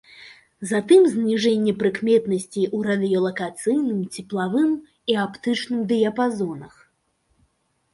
[0.69, 4.69] Затым зніжэнне прыкметнасці ў радыёлакацыйным, цеплавым
[5.13, 6.73] і аптычным дыяпазонах.